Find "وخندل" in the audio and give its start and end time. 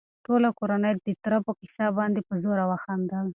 2.71-3.25